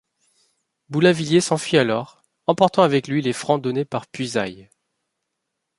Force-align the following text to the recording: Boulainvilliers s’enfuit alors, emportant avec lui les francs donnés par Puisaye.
Boulainvilliers 0.89 1.41
s’enfuit 1.41 1.77
alors, 1.77 2.23
emportant 2.47 2.81
avec 2.81 3.07
lui 3.07 3.21
les 3.21 3.33
francs 3.33 3.61
donnés 3.61 3.85
par 3.85 4.07
Puisaye. 4.07 4.67